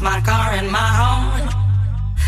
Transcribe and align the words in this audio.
my 0.00 0.20
car 0.20 0.52
and 0.52 0.70
my 0.70 0.78
home. 0.78 1.48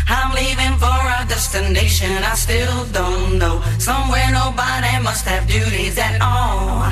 I'm 0.07 0.33
leaving 0.35 0.77
for 0.77 0.99
a 1.19 1.25
destination 1.27 2.11
I 2.23 2.35
still 2.35 2.85
don't 2.91 3.39
know. 3.39 3.61
Somewhere 3.79 4.29
nobody 4.31 5.01
must 5.01 5.25
have 5.25 5.47
duties 5.47 5.97
at 5.97 6.21
all. 6.21 6.83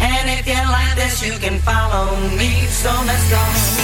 And 0.00 0.30
if 0.30 0.46
you 0.46 0.54
like 0.54 0.94
this, 0.96 1.24
you 1.24 1.38
can 1.38 1.58
follow 1.58 2.16
me. 2.36 2.66
So 2.66 2.90
let's 3.06 3.30
go. 3.30 3.83